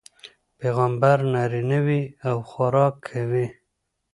[0.59, 3.45] پيغمبر نارينه وي او خوراک کوي